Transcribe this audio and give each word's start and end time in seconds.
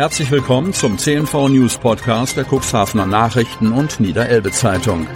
Herzlich 0.00 0.30
willkommen 0.30 0.72
zum 0.72 0.96
CNV 0.96 1.50
News 1.50 1.76
Podcast 1.76 2.38
der 2.38 2.46
Cuxhavener 2.50 3.04
Nachrichten 3.04 3.70
und 3.70 4.00
Niederelbe 4.00 4.50
Zeitung. 4.50 5.06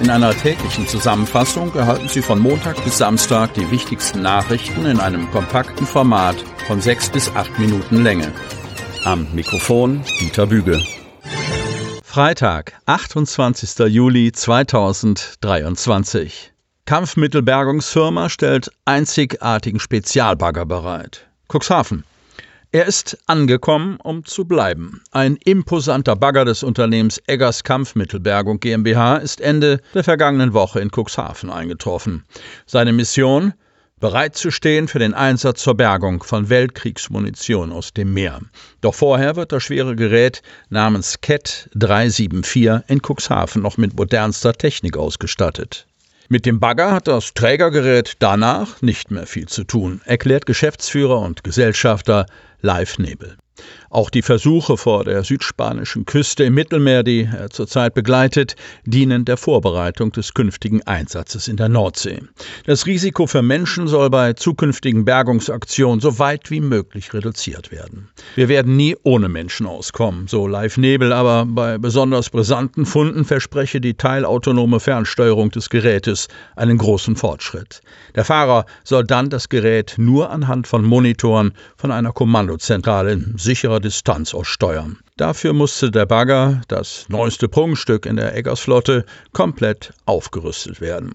In 0.00 0.08
einer 0.08 0.32
täglichen 0.36 0.86
Zusammenfassung 0.86 1.74
erhalten 1.74 2.08
Sie 2.08 2.22
von 2.22 2.38
Montag 2.38 2.76
bis 2.84 2.98
Samstag 2.98 3.54
die 3.54 3.68
wichtigsten 3.72 4.22
Nachrichten 4.22 4.86
in 4.86 5.00
einem 5.00 5.28
kompakten 5.32 5.84
Format 5.84 6.36
von 6.68 6.80
sechs 6.80 7.10
bis 7.10 7.28
acht 7.34 7.58
Minuten 7.58 8.04
Länge. 8.04 8.30
Am 9.02 9.26
Mikrofon 9.34 10.04
Dieter 10.20 10.46
Büge. 10.46 10.80
Freitag, 12.04 12.74
28. 12.86 13.88
Juli 13.88 14.30
2023. 14.30 16.52
Kampfmittelbergungsfirma 16.84 18.28
stellt 18.28 18.70
einzigartigen 18.84 19.80
Spezialbagger 19.80 20.66
bereit. 20.66 21.26
Cuxhaven. 21.48 22.04
Er 22.72 22.86
ist 22.86 23.16
angekommen, 23.26 23.98
um 24.02 24.24
zu 24.24 24.44
bleiben. 24.44 25.00
Ein 25.12 25.36
imposanter 25.36 26.16
Bagger 26.16 26.44
des 26.44 26.62
Unternehmens 26.62 27.22
Eggers 27.26 27.62
Kampfmittelbergung 27.62 28.58
GmbH 28.58 29.16
ist 29.16 29.40
Ende 29.40 29.80
der 29.94 30.04
vergangenen 30.04 30.52
Woche 30.52 30.80
in 30.80 30.90
Cuxhaven 30.90 31.50
eingetroffen. 31.50 32.24
Seine 32.66 32.92
Mission? 32.92 33.54
bereit 33.98 34.36
zu 34.36 34.50
stehen 34.50 34.88
für 34.88 34.98
den 34.98 35.14
Einsatz 35.14 35.62
zur 35.62 35.74
Bergung 35.74 36.22
von 36.22 36.50
Weltkriegsmunition 36.50 37.72
aus 37.72 37.94
dem 37.94 38.12
Meer. 38.12 38.40
Doch 38.82 38.94
vorher 38.94 39.36
wird 39.36 39.52
das 39.52 39.62
schwere 39.62 39.96
Gerät 39.96 40.42
namens 40.68 41.22
CAT 41.22 41.70
374 41.74 42.82
in 42.88 43.00
Cuxhaven 43.00 43.62
noch 43.62 43.78
mit 43.78 43.96
modernster 43.96 44.52
Technik 44.52 44.98
ausgestattet. 44.98 45.86
Mit 46.28 46.44
dem 46.44 46.58
Bagger 46.58 46.90
hat 46.90 47.06
das 47.06 47.34
Trägergerät 47.34 48.14
danach 48.18 48.82
nicht 48.82 49.12
mehr 49.12 49.26
viel 49.26 49.46
zu 49.46 49.62
tun, 49.62 50.00
erklärt 50.04 50.44
Geschäftsführer 50.44 51.20
und 51.20 51.44
Gesellschafter 51.44 52.26
Live 52.62 52.98
Nebel. 52.98 53.36
Auch 53.90 54.10
die 54.10 54.22
Versuche 54.22 54.76
vor 54.76 55.04
der 55.04 55.24
südspanischen 55.24 56.04
Küste 56.04 56.44
im 56.44 56.54
Mittelmeer, 56.54 57.02
die 57.02 57.28
er 57.32 57.50
zurzeit 57.50 57.94
begleitet, 57.94 58.56
dienen 58.84 59.24
der 59.24 59.36
Vorbereitung 59.36 60.12
des 60.12 60.34
künftigen 60.34 60.82
Einsatzes 60.82 61.48
in 61.48 61.56
der 61.56 61.68
Nordsee. 61.68 62.20
Das 62.66 62.86
Risiko 62.86 63.26
für 63.26 63.42
Menschen 63.42 63.88
soll 63.88 64.10
bei 64.10 64.32
zukünftigen 64.32 65.04
Bergungsaktionen 65.04 66.00
so 66.00 66.18
weit 66.18 66.50
wie 66.50 66.60
möglich 66.60 67.14
reduziert 67.14 67.70
werden. 67.70 68.08
Wir 68.34 68.48
werden 68.48 68.76
nie 68.76 68.96
ohne 69.02 69.28
Menschen 69.28 69.66
auskommen, 69.66 70.28
so 70.28 70.46
Live 70.46 70.76
Nebel, 70.76 71.12
aber 71.12 71.46
bei 71.46 71.78
besonders 71.78 72.30
brisanten 72.30 72.86
Funden 72.86 73.24
verspreche 73.24 73.80
die 73.80 73.94
teilautonome 73.94 74.80
Fernsteuerung 74.80 75.50
des 75.50 75.70
Gerätes 75.70 76.28
einen 76.56 76.78
großen 76.78 77.16
Fortschritt. 77.16 77.80
Der 78.14 78.24
Fahrer 78.24 78.66
soll 78.84 79.04
dann 79.04 79.30
das 79.30 79.48
Gerät 79.48 79.94
nur 79.96 80.30
anhand 80.30 80.66
von 80.66 80.84
Monitoren 80.84 81.52
von 81.76 81.92
einer 81.92 82.12
Kommandozentrale 82.12 83.12
in 83.12 83.38
sicherer 83.46 83.80
Distanz 83.80 84.34
aus 84.34 84.48
steuern. 84.48 84.98
Dafür 85.16 85.54
musste 85.54 85.90
der 85.90 86.04
Bagger, 86.04 86.60
das 86.68 87.06
neueste 87.08 87.48
Prunkstück 87.48 88.04
in 88.04 88.16
der 88.16 88.36
Eggersflotte, 88.36 89.06
komplett 89.32 89.94
aufgerüstet 90.04 90.82
werden. 90.82 91.12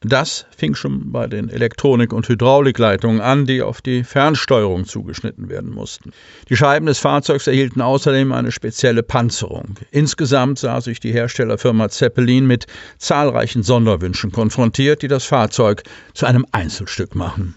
Das 0.00 0.46
fing 0.56 0.74
schon 0.74 1.10
bei 1.10 1.26
den 1.26 1.48
Elektronik- 1.48 2.12
und 2.12 2.28
Hydraulikleitungen 2.28 3.20
an, 3.20 3.46
die 3.46 3.62
auf 3.62 3.80
die 3.80 4.04
Fernsteuerung 4.04 4.84
zugeschnitten 4.84 5.48
werden 5.48 5.72
mussten. 5.72 6.12
Die 6.48 6.56
Scheiben 6.56 6.86
des 6.86 6.98
Fahrzeugs 6.98 7.46
erhielten 7.46 7.80
außerdem 7.80 8.30
eine 8.32 8.52
spezielle 8.52 9.02
Panzerung. 9.02 9.76
Insgesamt 9.90 10.58
sah 10.58 10.80
sich 10.80 11.00
die 11.00 11.12
Herstellerfirma 11.12 11.88
Zeppelin 11.88 12.46
mit 12.46 12.66
zahlreichen 12.98 13.62
Sonderwünschen 13.62 14.32
konfrontiert, 14.32 15.02
die 15.02 15.08
das 15.08 15.24
Fahrzeug 15.24 15.82
zu 16.14 16.26
einem 16.26 16.46
Einzelstück 16.52 17.14
machen. 17.14 17.54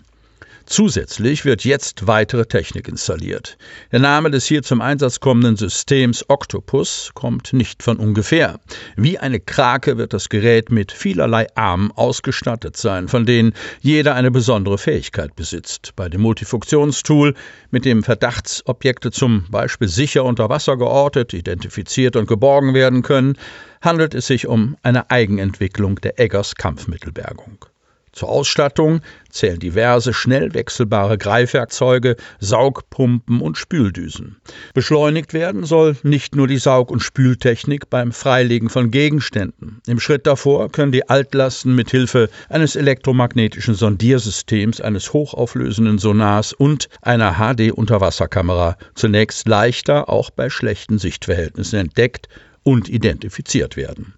Zusätzlich 0.70 1.45
wird 1.45 1.66
jetzt 1.66 2.06
weitere 2.06 2.45
Technik 2.45 2.88
installiert. 2.88 3.58
Der 3.92 4.00
Name 4.00 4.30
des 4.30 4.45
hier 4.45 4.62
zum 4.62 4.81
Einsatz 4.81 5.20
kommenden 5.20 5.58
Systems 5.58 6.23
Octopus 6.28 7.09
kommt 7.16 7.53
nicht 7.53 7.81
von 7.81 7.98
ungefähr. 7.98 8.59
Wie 8.95 9.17
eine 9.17 9.40
Krake 9.40 9.97
wird 9.97 10.14
das 10.14 10.30
Gerät 10.30 10.70
mit 10.70 10.92
vielerlei 10.92 11.47
Armen 11.56 11.91
ausgestattet 11.96 12.78
sein, 12.78 13.08
von 13.08 13.25
denen 13.25 13.53
jeder 13.81 14.13
eine 14.13 14.29
besondere 14.29 14.78
Fähigkeit 14.78 15.35
besitzt. 15.35 15.94
Bei 15.96 16.08
dem 16.08 16.22
Multifunktionstool, 16.22 17.34
mit 17.72 17.84
dem 17.84 18.03
Verdachtsobjekte 18.03 19.09
zum 19.09 19.46
Beispiel 19.50 19.88
sicher 19.88 20.24
unter 20.24 20.50
Wasser 20.50 20.78
geortet, 20.78 21.34
identifiziert 21.34 22.16
und 22.16 22.28
geborgen 22.28 22.75
werden 22.75 23.02
können, 23.02 23.40
handelt 23.81 24.13
es 24.13 24.28
sich 24.28 24.46
um 24.46 24.78
eine 24.84 25.09
Eigenentwicklung 25.09 25.96
der 25.96 26.19
Eggers 26.19 26.53
Kampfmittelbergung. 26.53 27.66
Zur 28.12 28.30
Ausstattung 28.30 29.02
zählen 29.30 29.59
diverse 29.59 30.14
schnell 30.14 30.53
wechselbare 30.53 31.18
Greifwerkzeuge, 31.18 32.16
Saugpumpen 32.40 33.42
und 33.42 33.58
Spüldüsen. 33.58 34.38
Beschleunigt 34.74 35.34
werden 35.34 35.64
soll 35.64 35.96
nicht 36.03 36.36
nur 36.36 36.47
die 36.47 36.58
Saug- 36.58 36.92
und 36.92 37.02
Spültechnik 37.02 37.90
beim 37.90 38.12
Freilegen 38.12 38.70
von 38.70 38.92
Gegenständen. 38.92 39.81
Im 39.88 40.00
Schritt 40.00 40.25
davor 40.25 40.72
können 40.72 40.92
die 40.92 41.08
Altlasten 41.08 41.75
mit 41.75 41.92
Hilfe 41.92 42.30
eines 42.50 42.75
elektromagnetischen 42.75 43.75
Sondiersystems, 43.75 44.81
eines 44.81 45.14
hochauflösenden 45.14 46.00
Sonars 46.00 46.53
und 46.53 46.90
einer 47.02 47.36
HD-Unterwasserkamera 47.36 48.78
zunächst 48.96 49.47
leichter 49.47 50.09
auch 50.09 50.31
bei 50.31 50.50
schlechten 50.50 50.97
Sichtverhältnissen 50.97 51.80
entdeckt 51.80 52.28
und 52.64 52.90
identifiziert 52.90 53.78
werden. 53.78 54.14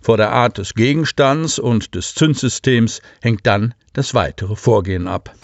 Vor 0.00 0.16
der 0.16 0.32
Art 0.32 0.58
des 0.58 0.74
Gegenstands 0.74 1.58
und 1.58 1.94
des 1.94 2.14
Zündsystems 2.14 3.00
hängt 3.20 3.46
dann 3.46 3.74
das 3.92 4.14
weitere 4.14 4.56
Vorgehen 4.56 5.06
ab. 5.08 5.34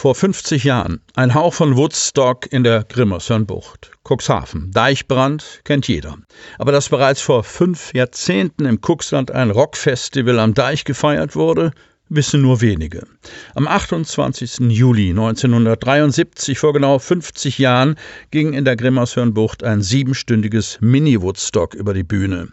Vor 0.00 0.14
50 0.14 0.64
Jahren 0.64 1.02
ein 1.14 1.34
Hauch 1.34 1.52
von 1.52 1.76
Woodstock 1.76 2.50
in 2.50 2.64
der 2.64 2.84
Grimmershörnbucht. 2.84 3.90
Cuxhaven. 4.02 4.70
Deichbrand 4.72 5.60
kennt 5.64 5.88
jeder. 5.88 6.16
Aber 6.56 6.72
dass 6.72 6.88
bereits 6.88 7.20
vor 7.20 7.44
fünf 7.44 7.92
Jahrzehnten 7.92 8.64
im 8.64 8.80
Cuxland 8.80 9.30
ein 9.30 9.50
Rockfestival 9.50 10.38
am 10.38 10.54
Deich 10.54 10.84
gefeiert 10.84 11.36
wurde, 11.36 11.72
wissen 12.10 12.42
nur 12.42 12.60
wenige. 12.60 13.06
Am 13.54 13.66
28. 13.66 14.58
Juli 14.68 15.10
1973, 15.10 16.58
vor 16.58 16.72
genau 16.72 16.98
50 16.98 17.58
Jahren, 17.58 17.94
ging 18.30 18.52
in 18.52 18.64
der 18.64 18.76
Grimmershörnbucht 18.76 19.64
ein 19.64 19.80
siebenstündiges 19.80 20.78
Mini-Woodstock 20.80 21.74
über 21.74 21.94
die 21.94 22.02
Bühne. 22.02 22.48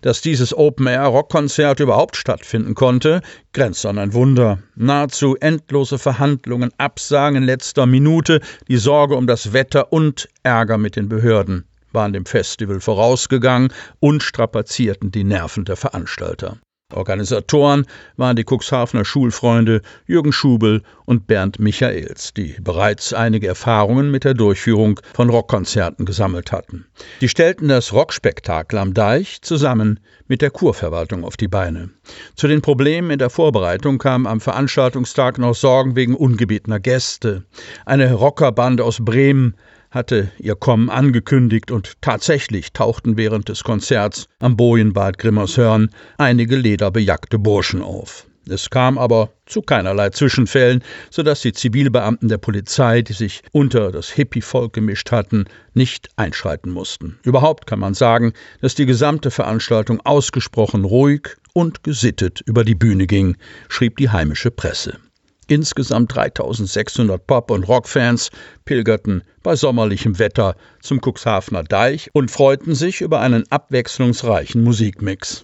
Dass 0.00 0.22
dieses 0.22 0.56
Open-Air-Rockkonzert 0.56 1.80
überhaupt 1.80 2.16
stattfinden 2.16 2.74
konnte, 2.74 3.20
grenzt 3.52 3.86
an 3.86 3.98
ein 3.98 4.14
Wunder. 4.14 4.58
Nahezu 4.74 5.36
endlose 5.36 5.98
Verhandlungen, 5.98 6.70
Absagen 6.78 7.36
in 7.36 7.44
letzter 7.44 7.86
Minute, 7.86 8.40
die 8.68 8.78
Sorge 8.78 9.14
um 9.14 9.26
das 9.26 9.52
Wetter 9.52 9.92
und 9.92 10.28
Ärger 10.42 10.78
mit 10.78 10.96
den 10.96 11.08
Behörden 11.08 11.66
waren 11.94 12.12
dem 12.12 12.26
Festival 12.26 12.80
vorausgegangen 12.80 13.72
und 14.00 14.22
strapazierten 14.22 15.12
die 15.12 15.22
Nerven 15.22 15.64
der 15.64 15.76
Veranstalter. 15.76 16.58
Organisatoren 16.94 17.86
waren 18.16 18.36
die 18.36 18.44
Cuxhavener 18.44 19.04
Schulfreunde 19.04 19.82
Jürgen 20.06 20.32
Schubel 20.32 20.82
und 21.06 21.26
Bernd 21.26 21.58
Michaels, 21.58 22.32
die 22.34 22.56
bereits 22.60 23.12
einige 23.12 23.46
Erfahrungen 23.46 24.10
mit 24.10 24.24
der 24.24 24.34
Durchführung 24.34 25.00
von 25.12 25.28
Rockkonzerten 25.28 26.06
gesammelt 26.06 26.52
hatten. 26.52 26.86
Die 27.20 27.28
stellten 27.28 27.68
das 27.68 27.92
Rockspektakel 27.92 28.78
am 28.78 28.94
Deich 28.94 29.42
zusammen 29.42 30.00
mit 30.26 30.40
der 30.40 30.50
Kurverwaltung 30.50 31.24
auf 31.24 31.36
die 31.36 31.48
Beine. 31.48 31.90
Zu 32.36 32.48
den 32.48 32.62
Problemen 32.62 33.10
in 33.10 33.18
der 33.18 33.30
Vorbereitung 33.30 33.98
kamen 33.98 34.26
am 34.26 34.40
Veranstaltungstag 34.40 35.38
noch 35.38 35.54
Sorgen 35.54 35.96
wegen 35.96 36.14
ungebetener 36.14 36.80
Gäste. 36.80 37.44
Eine 37.84 38.12
Rockerbande 38.14 38.84
aus 38.84 38.98
Bremen 39.04 39.56
hatte 39.94 40.30
ihr 40.38 40.56
Kommen 40.56 40.90
angekündigt 40.90 41.70
und 41.70 41.92
tatsächlich 42.00 42.72
tauchten 42.72 43.16
während 43.16 43.48
des 43.48 43.64
Konzerts 43.64 44.28
am 44.40 44.56
Bojenbad 44.56 45.18
Grimmershörn 45.18 45.90
einige 46.18 46.56
lederbejackte 46.56 47.38
Burschen 47.38 47.80
auf. 47.80 48.26
Es 48.46 48.68
kam 48.68 48.98
aber 48.98 49.30
zu 49.46 49.62
keinerlei 49.62 50.10
Zwischenfällen, 50.10 50.82
so 51.10 51.22
dass 51.22 51.40
die 51.40 51.54
Zivilbeamten 51.54 52.28
der 52.28 52.36
Polizei, 52.36 53.00
die 53.00 53.14
sich 53.14 53.42
unter 53.52 53.90
das 53.90 54.10
Hippie-Volk 54.10 54.74
gemischt 54.74 55.12
hatten, 55.12 55.46
nicht 55.72 56.10
einschreiten 56.16 56.70
mussten. 56.70 57.18
Überhaupt 57.22 57.66
kann 57.66 57.78
man 57.78 57.94
sagen, 57.94 58.34
dass 58.60 58.74
die 58.74 58.84
gesamte 58.84 59.30
Veranstaltung 59.30 60.00
ausgesprochen 60.04 60.84
ruhig 60.84 61.36
und 61.54 61.84
gesittet 61.84 62.42
über 62.44 62.64
die 62.64 62.74
Bühne 62.74 63.06
ging, 63.06 63.36
schrieb 63.68 63.96
die 63.96 64.10
heimische 64.10 64.50
Presse. 64.50 64.98
Insgesamt 65.46 66.14
3600 66.14 67.26
Pop- 67.26 67.50
und 67.50 67.64
Rockfans 67.64 68.30
pilgerten 68.64 69.22
bei 69.42 69.56
sommerlichem 69.56 70.18
Wetter 70.18 70.56
zum 70.80 71.00
Cuxhavener 71.00 71.64
Deich 71.64 72.10
und 72.12 72.30
freuten 72.30 72.74
sich 72.74 73.00
über 73.00 73.20
einen 73.20 73.44
abwechslungsreichen 73.50 74.62
Musikmix. 74.62 75.42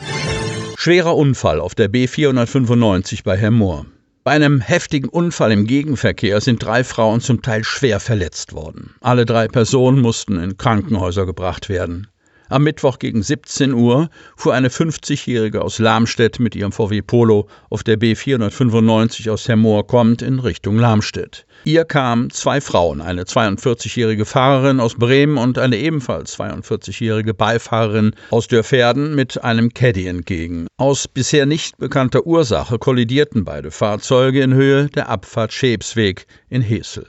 Schwerer 0.76 1.16
Unfall 1.16 1.60
auf 1.60 1.74
der 1.74 1.90
B495 1.90 3.24
bei 3.24 3.36
Herr 3.36 3.50
Mohr. 3.50 3.86
Bei 4.24 4.32
einem 4.32 4.60
heftigen 4.60 5.08
Unfall 5.08 5.52
im 5.52 5.66
Gegenverkehr 5.66 6.40
sind 6.40 6.62
drei 6.62 6.84
Frauen 6.84 7.20
zum 7.20 7.42
Teil 7.42 7.64
schwer 7.64 8.00
verletzt 8.00 8.52
worden. 8.52 8.94
Alle 9.00 9.26
drei 9.26 9.48
Personen 9.48 10.00
mussten 10.00 10.38
in 10.38 10.56
Krankenhäuser 10.56 11.26
gebracht 11.26 11.68
werden. 11.68 12.08
Am 12.50 12.64
Mittwoch 12.64 12.98
gegen 12.98 13.22
17 13.22 13.72
Uhr 13.72 14.10
fuhr 14.36 14.54
eine 14.54 14.70
50-Jährige 14.70 15.62
aus 15.62 15.78
Lamstedt 15.78 16.40
mit 16.40 16.56
ihrem 16.56 16.72
VW 16.72 17.00
Polo 17.00 17.46
auf 17.68 17.84
der 17.84 17.96
B495 17.96 19.30
aus 19.30 19.46
Hermoor 19.46 19.86
kommt 19.86 20.20
in 20.20 20.40
Richtung 20.40 20.76
Lamstedt. 20.76 21.46
Ihr 21.64 21.84
kamen 21.84 22.30
zwei 22.30 22.60
Frauen, 22.60 23.02
eine 23.02 23.22
42-jährige 23.22 24.24
Fahrerin 24.24 24.80
aus 24.80 24.96
Bremen 24.96 25.38
und 25.38 25.58
eine 25.58 25.76
ebenfalls 25.76 26.36
42-jährige 26.40 27.34
Beifahrerin 27.34 28.16
aus 28.30 28.48
Dörferden 28.48 29.14
mit 29.14 29.44
einem 29.44 29.72
Caddy 29.72 30.08
entgegen. 30.08 30.66
Aus 30.76 31.06
bisher 31.06 31.46
nicht 31.46 31.78
bekannter 31.78 32.26
Ursache 32.26 32.80
kollidierten 32.80 33.44
beide 33.44 33.70
Fahrzeuge 33.70 34.42
in 34.42 34.54
Höhe 34.54 34.88
der 34.88 35.08
Abfahrt 35.08 35.52
Schäbsweg 35.52 36.26
in 36.48 36.62
Hesel. 36.62 37.06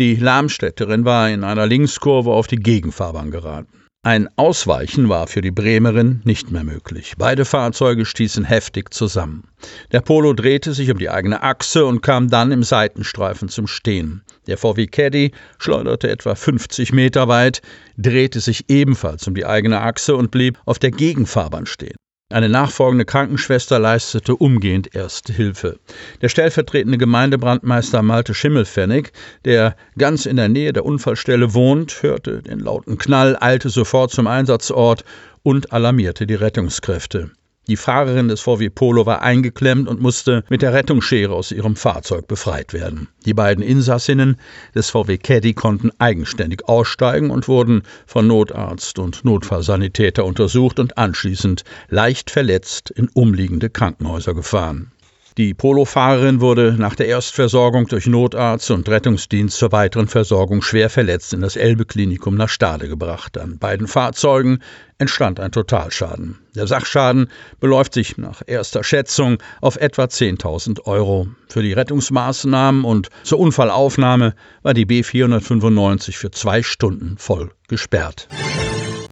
Die 0.00 0.16
Lamstädterin 0.16 1.04
war 1.04 1.30
in 1.30 1.44
einer 1.44 1.68
Linkskurve 1.68 2.32
auf 2.32 2.48
die 2.48 2.56
Gegenfahrbahn 2.56 3.30
geraten. 3.30 3.83
Ein 4.06 4.28
Ausweichen 4.36 5.08
war 5.08 5.26
für 5.28 5.40
die 5.40 5.50
Bremerin 5.50 6.20
nicht 6.24 6.50
mehr 6.50 6.62
möglich. 6.62 7.14
Beide 7.16 7.46
Fahrzeuge 7.46 8.04
stießen 8.04 8.44
heftig 8.44 8.92
zusammen. 8.92 9.48
Der 9.92 10.02
Polo 10.02 10.34
drehte 10.34 10.74
sich 10.74 10.90
um 10.90 10.98
die 10.98 11.08
eigene 11.08 11.42
Achse 11.42 11.86
und 11.86 12.02
kam 12.02 12.28
dann 12.28 12.52
im 12.52 12.62
Seitenstreifen 12.62 13.48
zum 13.48 13.66
Stehen. 13.66 14.22
Der 14.46 14.58
VW 14.58 14.88
Caddy 14.88 15.32
schleuderte 15.58 16.10
etwa 16.10 16.34
50 16.34 16.92
Meter 16.92 17.28
weit, 17.28 17.62
drehte 17.96 18.40
sich 18.40 18.66
ebenfalls 18.68 19.26
um 19.26 19.34
die 19.34 19.46
eigene 19.46 19.80
Achse 19.80 20.16
und 20.16 20.30
blieb 20.30 20.58
auf 20.66 20.78
der 20.78 20.90
Gegenfahrbahn 20.90 21.64
stehen. 21.64 21.96
Eine 22.34 22.48
nachfolgende 22.48 23.04
Krankenschwester 23.04 23.78
leistete 23.78 24.34
umgehend 24.34 24.92
Erste 24.92 25.32
Hilfe. 25.32 25.78
Der 26.20 26.28
stellvertretende 26.28 26.98
Gemeindebrandmeister 26.98 28.02
Malte 28.02 28.34
Schimmelfennig, 28.34 29.12
der 29.44 29.76
ganz 29.96 30.26
in 30.26 30.34
der 30.34 30.48
Nähe 30.48 30.72
der 30.72 30.84
Unfallstelle 30.84 31.54
wohnt, 31.54 32.02
hörte 32.02 32.42
den 32.42 32.58
lauten 32.58 32.98
Knall, 32.98 33.36
eilte 33.40 33.68
sofort 33.68 34.10
zum 34.10 34.26
Einsatzort 34.26 35.04
und 35.44 35.72
alarmierte 35.72 36.26
die 36.26 36.34
Rettungskräfte. 36.34 37.30
Die 37.66 37.76
Fahrerin 37.76 38.28
des 38.28 38.42
VW 38.42 38.68
Polo 38.68 39.06
war 39.06 39.22
eingeklemmt 39.22 39.88
und 39.88 40.00
musste 40.00 40.44
mit 40.50 40.60
der 40.60 40.74
Rettungsschere 40.74 41.32
aus 41.32 41.50
ihrem 41.50 41.76
Fahrzeug 41.76 42.28
befreit 42.28 42.74
werden. 42.74 43.08
Die 43.24 43.32
beiden 43.32 43.64
Insassinnen 43.64 44.36
des 44.74 44.90
VW 44.90 45.16
Caddy 45.16 45.54
konnten 45.54 45.90
eigenständig 45.98 46.68
aussteigen 46.68 47.30
und 47.30 47.48
wurden 47.48 47.82
von 48.06 48.26
Notarzt 48.26 48.98
und 48.98 49.24
Notfallsanitäter 49.24 50.26
untersucht 50.26 50.78
und 50.78 50.98
anschließend 50.98 51.64
leicht 51.88 52.30
verletzt 52.30 52.90
in 52.90 53.08
umliegende 53.08 53.70
Krankenhäuser 53.70 54.34
gefahren. 54.34 54.92
Die 55.36 55.52
Polofahrerin 55.52 56.40
wurde 56.40 56.76
nach 56.78 56.94
der 56.94 57.08
Erstversorgung 57.08 57.88
durch 57.88 58.06
Notarzt 58.06 58.70
und 58.70 58.88
Rettungsdienst 58.88 59.58
zur 59.58 59.72
weiteren 59.72 60.06
Versorgung 60.06 60.62
schwer 60.62 60.88
verletzt 60.88 61.32
in 61.32 61.40
das 61.40 61.56
Elbe-Klinikum 61.56 62.36
nach 62.36 62.48
Stade 62.48 62.86
gebracht. 62.88 63.36
An 63.36 63.58
beiden 63.58 63.88
Fahrzeugen 63.88 64.60
entstand 64.98 65.40
ein 65.40 65.50
Totalschaden. 65.50 66.38
Der 66.54 66.68
Sachschaden 66.68 67.32
beläuft 67.58 67.94
sich 67.94 68.16
nach 68.16 68.42
erster 68.46 68.84
Schätzung 68.84 69.38
auf 69.60 69.74
etwa 69.74 70.04
10.000 70.04 70.86
Euro. 70.86 71.26
Für 71.48 71.62
die 71.62 71.72
Rettungsmaßnahmen 71.72 72.84
und 72.84 73.08
zur 73.24 73.40
Unfallaufnahme 73.40 74.36
war 74.62 74.72
die 74.72 74.86
B495 74.86 76.12
für 76.12 76.30
zwei 76.30 76.62
Stunden 76.62 77.18
voll 77.18 77.50
gesperrt. 77.66 78.28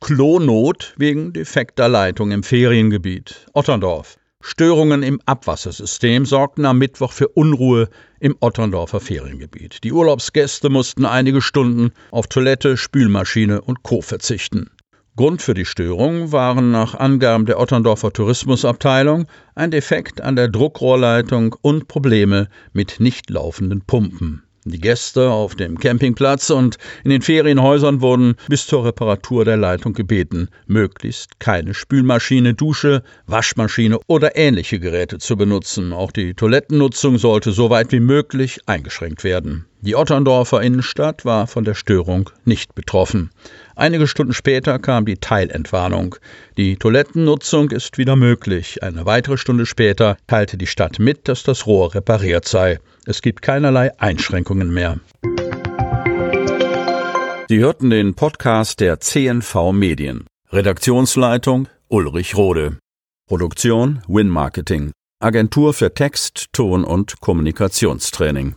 Klonot 0.00 0.94
wegen 0.98 1.32
defekter 1.32 1.88
Leitung 1.88 2.30
im 2.30 2.44
Feriengebiet 2.44 3.46
Otterndorf. 3.54 4.18
Störungen 4.44 5.04
im 5.04 5.20
Abwassersystem 5.24 6.26
sorgten 6.26 6.66
am 6.66 6.76
Mittwoch 6.76 7.12
für 7.12 7.28
Unruhe 7.28 7.88
im 8.18 8.36
Otterndorfer 8.40 8.98
Feriengebiet. 8.98 9.84
Die 9.84 9.92
Urlaubsgäste 9.92 10.68
mussten 10.68 11.06
einige 11.06 11.40
Stunden 11.40 11.92
auf 12.10 12.26
Toilette, 12.26 12.76
Spülmaschine 12.76 13.62
und 13.62 13.84
Co. 13.84 14.02
verzichten. 14.02 14.68
Grund 15.14 15.42
für 15.42 15.54
die 15.54 15.64
Störung 15.64 16.32
waren 16.32 16.72
nach 16.72 16.94
Angaben 16.94 17.46
der 17.46 17.60
Otterndorfer 17.60 18.12
Tourismusabteilung 18.12 19.26
ein 19.54 19.70
Defekt 19.70 20.20
an 20.20 20.34
der 20.34 20.48
Druckrohrleitung 20.48 21.54
und 21.62 21.86
Probleme 21.86 22.48
mit 22.72 22.98
nicht 22.98 23.30
laufenden 23.30 23.82
Pumpen. 23.82 24.42
Die 24.64 24.80
Gäste 24.80 25.28
auf 25.28 25.56
dem 25.56 25.76
Campingplatz 25.76 26.50
und 26.50 26.78
in 27.02 27.10
den 27.10 27.20
Ferienhäusern 27.20 28.00
wurden 28.00 28.36
bis 28.46 28.64
zur 28.64 28.84
Reparatur 28.84 29.44
der 29.44 29.56
Leitung 29.56 29.92
gebeten, 29.92 30.50
möglichst 30.68 31.40
keine 31.40 31.74
Spülmaschine, 31.74 32.54
Dusche, 32.54 33.02
Waschmaschine 33.26 33.98
oder 34.06 34.36
ähnliche 34.36 34.78
Geräte 34.78 35.18
zu 35.18 35.36
benutzen. 35.36 35.92
Auch 35.92 36.12
die 36.12 36.34
Toilettennutzung 36.34 37.18
sollte 37.18 37.50
so 37.50 37.70
weit 37.70 37.90
wie 37.90 37.98
möglich 37.98 38.60
eingeschränkt 38.66 39.24
werden. 39.24 39.64
Die 39.84 39.96
Otterndorfer 39.96 40.62
Innenstadt 40.62 41.24
war 41.24 41.48
von 41.48 41.64
der 41.64 41.74
Störung 41.74 42.30
nicht 42.44 42.76
betroffen. 42.76 43.30
Einige 43.74 44.06
Stunden 44.06 44.32
später 44.32 44.78
kam 44.78 45.04
die 45.04 45.16
Teilentwarnung. 45.16 46.14
Die 46.56 46.76
Toilettennutzung 46.76 47.72
ist 47.72 47.98
wieder 47.98 48.14
möglich. 48.14 48.80
Eine 48.84 49.06
weitere 49.06 49.36
Stunde 49.36 49.66
später 49.66 50.16
teilte 50.28 50.56
die 50.56 50.68
Stadt 50.68 51.00
mit, 51.00 51.26
dass 51.26 51.42
das 51.42 51.66
Rohr 51.66 51.96
repariert 51.96 52.46
sei. 52.46 52.78
Es 53.06 53.22
gibt 53.22 53.42
keinerlei 53.42 53.90
Einschränkungen 53.98 54.72
mehr. 54.72 55.00
Sie 57.48 57.58
hörten 57.58 57.90
den 57.90 58.14
Podcast 58.14 58.78
der 58.78 59.00
CNV 59.00 59.72
Medien. 59.72 60.26
Redaktionsleitung 60.52 61.66
Ulrich 61.88 62.36
Rode. 62.36 62.78
Produktion 63.28 64.00
Win 64.06 64.28
Marketing. 64.28 64.92
Agentur 65.20 65.74
für 65.74 65.92
Text, 65.92 66.46
Ton 66.52 66.84
und 66.84 67.20
Kommunikationstraining. 67.20 68.54